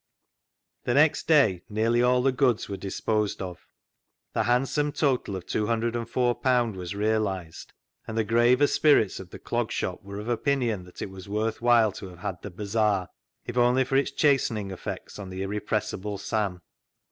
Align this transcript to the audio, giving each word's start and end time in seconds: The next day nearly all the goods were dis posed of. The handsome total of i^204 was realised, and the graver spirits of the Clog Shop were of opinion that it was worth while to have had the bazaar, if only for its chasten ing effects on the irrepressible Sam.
The 0.85 0.95
next 0.95 1.27
day 1.27 1.61
nearly 1.69 2.01
all 2.01 2.23
the 2.23 2.31
goods 2.31 2.67
were 2.67 2.75
dis 2.75 2.99
posed 2.99 3.39
of. 3.39 3.67
The 4.33 4.45
handsome 4.45 4.91
total 4.93 5.35
of 5.35 5.45
i^204 5.45 6.73
was 6.75 6.95
realised, 6.95 7.71
and 8.07 8.17
the 8.17 8.23
graver 8.23 8.65
spirits 8.65 9.19
of 9.19 9.29
the 9.29 9.37
Clog 9.37 9.71
Shop 9.71 10.01
were 10.01 10.17
of 10.17 10.27
opinion 10.27 10.85
that 10.85 11.03
it 11.03 11.11
was 11.11 11.29
worth 11.29 11.61
while 11.61 11.91
to 11.91 12.07
have 12.09 12.17
had 12.17 12.41
the 12.41 12.49
bazaar, 12.49 13.09
if 13.45 13.57
only 13.57 13.83
for 13.83 13.95
its 13.95 14.09
chasten 14.09 14.57
ing 14.57 14.71
effects 14.71 15.19
on 15.19 15.29
the 15.29 15.43
irrepressible 15.43 16.17
Sam. 16.17 16.63